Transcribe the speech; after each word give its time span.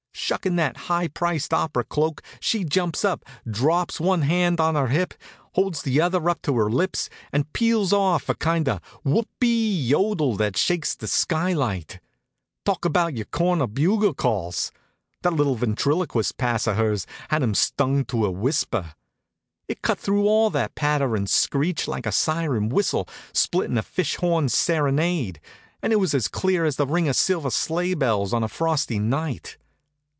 Shuckin' 0.13 0.55
that 0.55 0.77
high 0.77 1.09
priced 1.09 1.53
opera 1.53 1.83
cloak 1.83 2.21
she 2.39 2.63
jumps 2.63 3.03
up, 3.03 3.25
drops 3.49 3.99
one 3.99 4.21
hand 4.21 4.61
on 4.61 4.75
her 4.75 4.87
hip, 4.87 5.13
holds 5.55 5.81
the 5.81 5.99
other 5.99 6.29
up 6.29 6.41
to 6.43 6.55
her 6.55 6.69
lips 6.69 7.09
and 7.33 7.51
peels 7.51 7.91
off 7.91 8.29
a 8.29 8.35
kind 8.35 8.69
of 8.69 8.79
whoop 9.03 9.27
e 9.43 9.47
e 9.47 9.71
e 9.75 9.81
yodel 9.89 10.37
that 10.37 10.55
shakes 10.55 10.95
the 10.95 11.07
skylight. 11.07 11.99
Talk 12.63 12.85
about 12.85 13.17
your 13.17 13.25
cornet 13.25 13.73
bugle 13.73 14.13
calls! 14.13 14.71
That 15.21 15.33
little 15.33 15.55
ventriloquist 15.55 16.37
pass 16.37 16.65
of 16.65 16.77
hers 16.77 17.05
had 17.29 17.43
'em 17.43 17.53
stung 17.55 18.05
to 18.05 18.25
a 18.25 18.31
whisper. 18.31 18.93
It 19.67 19.81
cut 19.81 19.99
through 19.99 20.27
all 20.27 20.49
that 20.51 20.75
patter 20.75 21.13
and 21.13 21.29
screech 21.29 21.89
like 21.89 22.05
a 22.05 22.11
siren 22.13 22.69
whistle 22.69 23.05
splittin' 23.33 23.77
a 23.77 23.81
fish 23.83 24.15
horn 24.15 24.47
serenade, 24.47 25.41
and 25.81 25.91
it 25.91 25.97
was 25.99 26.13
as 26.13 26.29
clear 26.29 26.63
as 26.63 26.77
the 26.77 26.87
ring 26.87 27.09
of 27.09 27.17
silver 27.17 27.49
sleigh 27.49 27.95
bells 27.95 28.31
on 28.31 28.43
a 28.43 28.47
frosty 28.47 28.97
night. 28.99 29.57